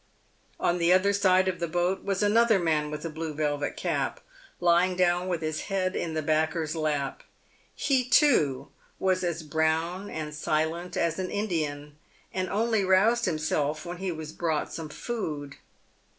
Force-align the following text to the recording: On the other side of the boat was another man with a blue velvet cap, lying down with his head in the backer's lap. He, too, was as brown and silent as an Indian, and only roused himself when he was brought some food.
On 0.59 0.79
the 0.79 0.91
other 0.91 1.13
side 1.13 1.47
of 1.47 1.59
the 1.59 1.67
boat 1.67 2.03
was 2.03 2.23
another 2.23 2.57
man 2.57 2.89
with 2.89 3.05
a 3.05 3.09
blue 3.11 3.35
velvet 3.35 3.77
cap, 3.77 4.19
lying 4.59 4.95
down 4.95 5.27
with 5.27 5.41
his 5.43 5.65
head 5.69 5.95
in 5.95 6.15
the 6.15 6.23
backer's 6.23 6.75
lap. 6.75 7.21
He, 7.75 8.09
too, 8.09 8.69
was 8.97 9.23
as 9.23 9.43
brown 9.43 10.09
and 10.09 10.33
silent 10.33 10.97
as 10.97 11.19
an 11.19 11.29
Indian, 11.29 11.97
and 12.33 12.49
only 12.49 12.83
roused 12.83 13.25
himself 13.25 13.85
when 13.85 13.97
he 13.97 14.11
was 14.11 14.31
brought 14.33 14.73
some 14.73 14.89
food. 14.89 15.57